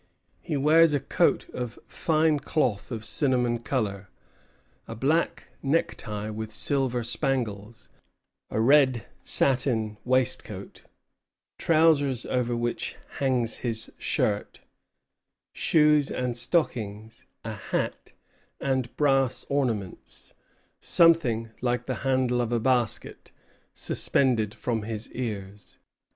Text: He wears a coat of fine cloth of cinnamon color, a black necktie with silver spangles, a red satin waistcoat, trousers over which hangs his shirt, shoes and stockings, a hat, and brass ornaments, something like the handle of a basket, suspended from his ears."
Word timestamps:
He 0.41 0.57
wears 0.57 0.93
a 0.93 0.99
coat 0.99 1.47
of 1.53 1.77
fine 1.85 2.39
cloth 2.39 2.89
of 2.89 3.05
cinnamon 3.05 3.59
color, 3.59 4.09
a 4.87 4.95
black 4.95 5.49
necktie 5.61 6.31
with 6.31 6.51
silver 6.51 7.03
spangles, 7.03 7.87
a 8.49 8.59
red 8.59 9.05
satin 9.21 9.99
waistcoat, 10.03 10.81
trousers 11.59 12.25
over 12.25 12.55
which 12.57 12.95
hangs 13.19 13.59
his 13.59 13.91
shirt, 13.99 14.61
shoes 15.53 16.09
and 16.09 16.35
stockings, 16.35 17.27
a 17.45 17.53
hat, 17.53 18.13
and 18.59 18.97
brass 18.97 19.45
ornaments, 19.49 20.33
something 20.79 21.51
like 21.61 21.85
the 21.85 21.97
handle 22.01 22.41
of 22.41 22.51
a 22.51 22.59
basket, 22.59 23.31
suspended 23.75 24.55
from 24.55 24.81
his 24.81 25.11
ears." 25.11 25.77